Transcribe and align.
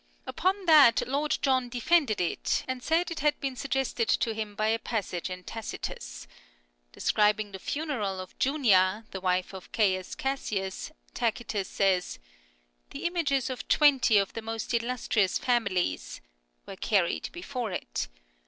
Upon 0.25 0.65
that 0.65 1.07
Lord 1.07 1.37
John 1.43 1.69
defended 1.69 2.19
it, 2.19 2.65
and 2.67 2.81
said 2.81 3.11
it 3.11 3.19
had 3.19 3.39
been 3.39 3.55
suggested 3.55 4.09
to 4.09 4.33
him 4.33 4.55
by 4.55 4.69
a 4.69 4.79
passage 4.79 5.29
in 5.29 5.43
Tacitus. 5.43 6.25
Describing 6.91 7.51
the 7.51 7.59
funeral 7.59 8.19
of 8.19 8.33
Junia, 8.43 9.05
the 9.11 9.21
wife 9.21 9.53
of 9.53 9.71
Caius 9.71 10.15
Cassius, 10.15 10.89
Tacitus 11.13 11.69
says 11.69 12.17
:•"The 12.89 13.05
images 13.05 13.51
of 13.51 13.67
twenty 13.67 14.17
of 14.17 14.33
the 14.33 14.41
most 14.41 14.73
illustrious 14.73 15.37
families... 15.37 16.19
were 16.65 16.77
carried 16.77 17.29
before 17.31 17.69
it. 17.71 18.07